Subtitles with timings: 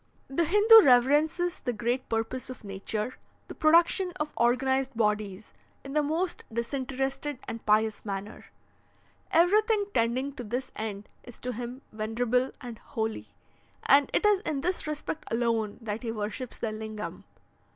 [0.29, 6.01] "The Hindoo reverences the great purpose of nature, the production of organized bodies, in the
[6.01, 8.45] most disinterested and pious manner.
[9.29, 13.27] Everything tending to this end is to him venerable and holy,
[13.83, 17.23] and it is in this respect alone that he worships the Lingam.